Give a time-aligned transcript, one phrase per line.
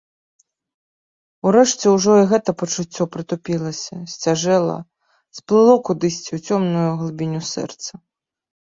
[1.49, 4.77] Урэшце ўжо і гэта пачуццё прытупілася, сцяжэла,
[5.41, 7.91] сплыло кудысьці ў цёмную глыбіню сэрца.